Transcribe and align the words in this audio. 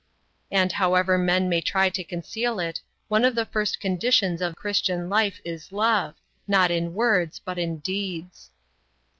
And 0.49 0.71
however 0.71 1.15
men 1.19 1.47
may 1.47 1.61
try 1.61 1.89
to 1.91 2.03
conceal 2.03 2.59
it, 2.59 2.81
one 3.07 3.23
of 3.23 3.35
the 3.35 3.45
first 3.45 3.79
conditions 3.79 4.41
of 4.41 4.55
Christian 4.55 5.11
life 5.11 5.39
is 5.45 5.71
love, 5.71 6.15
not 6.47 6.71
in 6.71 6.95
words 6.95 7.37
but 7.37 7.59
in 7.59 7.77
deeds. 7.77 8.49